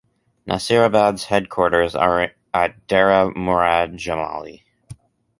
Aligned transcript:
Nasirabad's 0.47 1.25
headquarters 1.25 1.93
are 1.93 2.31
at 2.55 2.87
Dera 2.87 3.29
Murad 3.37 3.99
Jamali. 3.99 4.63